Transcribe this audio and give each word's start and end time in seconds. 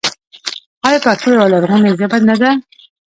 آیا 0.87 0.99
پښتو 1.05 1.27
یوه 1.35 1.47
لرغونې 1.53 1.91
ژبه 1.99 2.17
نه 2.27 2.35
ده؟ 2.41 2.51